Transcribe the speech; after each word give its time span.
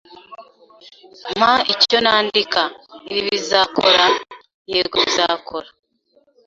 "Mpa 1.37 1.53
icyo 1.73 1.97
nandika." 2.05 2.61
"Ibi 3.09 3.21
bizakora?" 3.27 4.05
"Yego, 4.71 4.95
bizakora." 5.03 5.69